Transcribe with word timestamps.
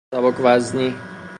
سبک 0.13 0.37
وزنی 0.43 0.95